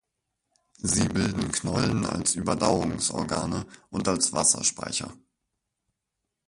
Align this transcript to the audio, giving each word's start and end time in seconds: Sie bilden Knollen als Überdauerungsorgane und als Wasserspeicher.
Sie 0.81 1.07
bilden 1.07 1.51
Knollen 1.51 2.07
als 2.07 2.33
Überdauerungsorgane 2.33 3.67
und 3.91 4.07
als 4.07 4.33
Wasserspeicher. 4.33 5.13